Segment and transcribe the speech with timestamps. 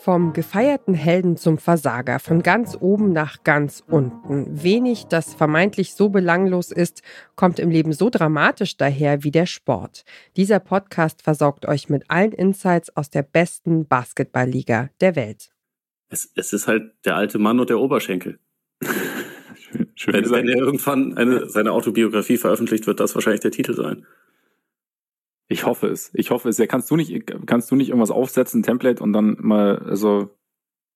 [0.00, 4.62] Vom gefeierten Helden zum Versager, von ganz oben nach ganz unten.
[4.62, 7.02] Wenig, das vermeintlich so belanglos ist,
[7.34, 10.04] kommt im Leben so dramatisch daher wie der Sport.
[10.36, 15.50] Dieser Podcast versorgt euch mit allen Insights aus der besten Basketballliga der Welt.
[16.10, 18.38] Es, es ist halt der alte Mann und der Oberschenkel.
[19.56, 23.74] schön, schön wenn, wenn er irgendwann eine, seine Autobiografie veröffentlicht, wird das wahrscheinlich der Titel
[23.74, 24.06] sein.
[25.48, 26.10] Ich hoffe es.
[26.14, 26.58] Ich hoffe es.
[26.58, 30.30] Ja, kannst du nicht, kannst du nicht irgendwas aufsetzen, ein Template und dann mal, also.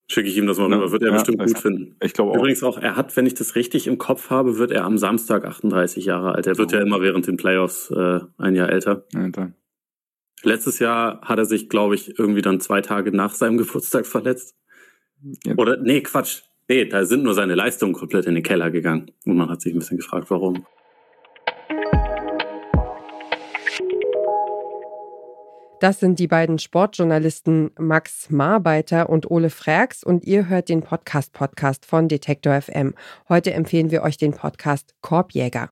[0.09, 1.97] Schicke ich ihm das mal ja, rüber, wird er ja, bestimmt gut finden.
[2.03, 2.37] Ich glaube auch.
[2.37, 5.47] Übrigens auch, er hat, wenn ich das richtig im Kopf habe, wird er am Samstag
[5.47, 6.47] 38 Jahre alt.
[6.47, 6.77] Er wird oh.
[6.77, 9.07] ja immer während den Playoffs äh, ein Jahr älter.
[9.15, 9.55] Alter.
[10.43, 14.57] Letztes Jahr hat er sich, glaube ich, irgendwie dann zwei Tage nach seinem Geburtstag verletzt.
[15.45, 15.55] Ja.
[15.57, 16.43] Oder, nee, Quatsch.
[16.69, 19.11] Nee, da sind nur seine Leistungen komplett in den Keller gegangen.
[19.25, 20.67] Und man hat sich ein bisschen gefragt, warum.
[25.83, 31.33] Das sind die beiden Sportjournalisten Max Marbeiter und Ole Frags und ihr hört den Podcast
[31.33, 32.95] Podcast von Detektor FM.
[33.29, 35.71] Heute empfehlen wir euch den Podcast Korbjäger.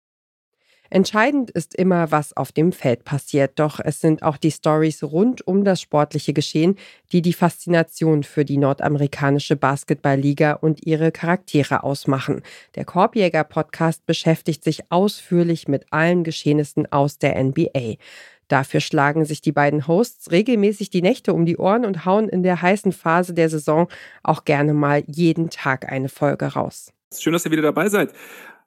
[0.93, 5.47] Entscheidend ist immer, was auf dem Feld passiert, doch es sind auch die Stories rund
[5.47, 6.77] um das sportliche Geschehen,
[7.13, 12.43] die die Faszination für die nordamerikanische Basketballliga und ihre Charaktere ausmachen.
[12.75, 17.95] Der Korbjäger Podcast beschäftigt sich ausführlich mit allen Geschehnissen aus der NBA.
[18.51, 22.43] Dafür schlagen sich die beiden Hosts regelmäßig die Nächte um die Ohren und hauen in
[22.43, 23.87] der heißen Phase der Saison
[24.25, 26.93] auch gerne mal jeden Tag eine Folge raus.
[27.17, 28.13] Schön, dass ihr wieder dabei seid.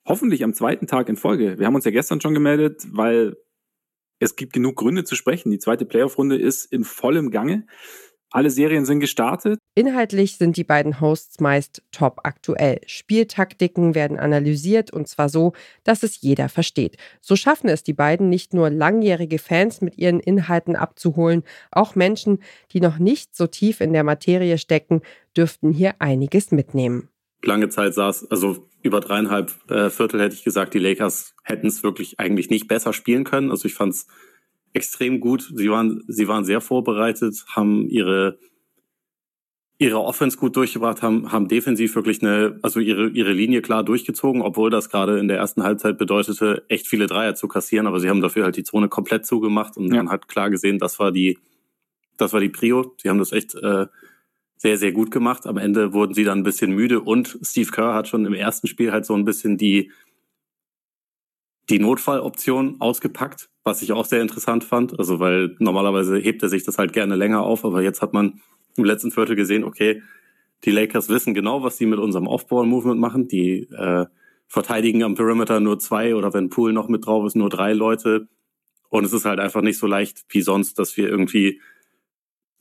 [0.06, 1.60] Hoffentlich am zweiten Tag in Folge.
[1.60, 3.36] Wir haben uns ja gestern schon gemeldet, weil
[4.20, 5.52] es gibt genug Gründe zu sprechen.
[5.52, 7.68] Die zweite Playoff-Runde ist in vollem Gange.
[8.34, 9.60] Alle Serien sind gestartet.
[9.76, 12.82] Inhaltlich sind die beiden Hosts meist top aktuell.
[12.88, 15.54] Spieltaktiken werden analysiert und zwar so,
[15.84, 16.98] dass es jeder versteht.
[17.22, 22.40] So schaffen es die beiden nicht nur langjährige Fans mit ihren Inhalten abzuholen, auch Menschen,
[22.72, 25.04] die noch nicht so tief in der Materie stecken,
[25.38, 27.10] dürften hier einiges mitnehmen.
[27.44, 31.84] Lange Zeit saß, also über dreieinhalb äh, Viertel hätte ich gesagt, die Lakers hätten es
[31.84, 33.52] wirklich eigentlich nicht besser spielen können.
[33.52, 34.08] Also ich fand es
[34.74, 35.52] extrem gut.
[35.56, 38.38] Sie waren, sie waren sehr vorbereitet, haben ihre
[39.80, 44.42] ihre Offense gut durchgebracht, haben, haben defensiv wirklich eine, also ihre, ihre Linie klar durchgezogen,
[44.42, 48.10] obwohl das gerade in der ersten Halbzeit bedeutete, echt viele Dreier zu kassieren, aber sie
[48.10, 49.98] haben dafür halt die Zone komplett zugemacht und ja.
[49.98, 51.38] man hat klar gesehen, das war die,
[52.18, 52.94] das war die Prio.
[53.02, 53.88] Sie haben das echt äh,
[54.56, 55.48] sehr, sehr gut gemacht.
[55.48, 58.68] Am Ende wurden sie dann ein bisschen müde und Steve Kerr hat schon im ersten
[58.68, 59.92] Spiel halt so ein bisschen die,
[61.70, 64.98] die Notfalloption ausgepackt, was ich auch sehr interessant fand.
[65.00, 68.42] Also weil normalerweise hebt er sich das halt gerne länger auf, aber jetzt hat man
[68.76, 70.02] im letzten Viertel gesehen, okay,
[70.66, 73.28] die Lakers wissen genau, was sie mit unserem Off-Ball-Movement machen.
[73.28, 74.06] Die äh,
[74.48, 78.28] verteidigen am Perimeter nur zwei oder wenn Pool noch mit drauf ist, nur drei Leute.
[78.90, 81.60] Und es ist halt einfach nicht so leicht wie sonst, dass wir irgendwie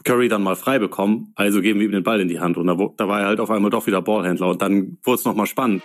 [0.04, 1.32] Curry dann mal frei bekommen.
[1.36, 2.56] Also geben wir ihm den Ball in die Hand.
[2.56, 4.48] Und da, da war er halt auf einmal doch wieder Ballhändler.
[4.48, 5.82] Und dann wurde es nochmal spannend.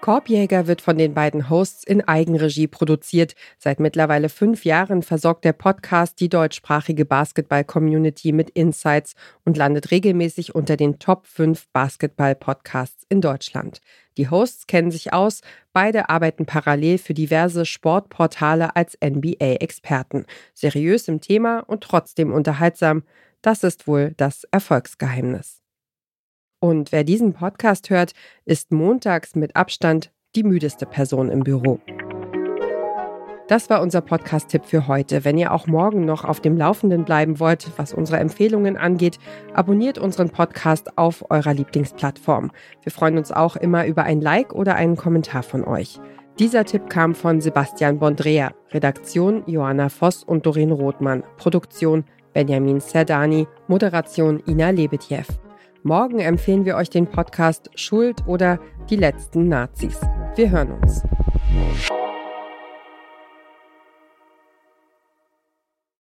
[0.00, 3.34] Korbjäger wird von den beiden Hosts in Eigenregie produziert.
[3.58, 10.54] Seit mittlerweile fünf Jahren versorgt der Podcast die deutschsprachige Basketball-Community mit Insights und landet regelmäßig
[10.54, 13.82] unter den Top 5 Basketball-Podcasts in Deutschland.
[14.16, 15.42] Die Hosts kennen sich aus,
[15.74, 20.24] beide arbeiten parallel für diverse Sportportale als NBA-Experten.
[20.54, 23.02] Seriös im Thema und trotzdem unterhaltsam.
[23.42, 25.59] Das ist wohl das Erfolgsgeheimnis.
[26.60, 28.12] Und wer diesen Podcast hört,
[28.44, 31.80] ist montags mit Abstand die müdeste Person im Büro.
[33.48, 35.24] Das war unser Podcast-Tipp für heute.
[35.24, 39.18] Wenn ihr auch morgen noch auf dem Laufenden bleiben wollt, was unsere Empfehlungen angeht,
[39.54, 42.52] abonniert unseren Podcast auf eurer Lieblingsplattform.
[42.82, 45.98] Wir freuen uns auch immer über ein Like oder einen Kommentar von euch.
[46.38, 53.48] Dieser Tipp kam von Sebastian Bondrea, Redaktion Johanna Voss und Doreen Rothmann, Produktion Benjamin Serdani,
[53.66, 55.24] Moderation Ina Lebetjew.
[55.82, 58.60] Morgen empfehlen wir euch den Podcast Schuld oder
[58.90, 59.98] die letzten Nazis.
[60.36, 61.02] Wir hören uns.